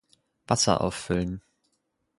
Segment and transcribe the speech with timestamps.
[0.47, 1.43] Wasser auffüllen.